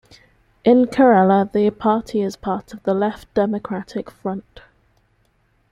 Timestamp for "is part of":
2.21-2.81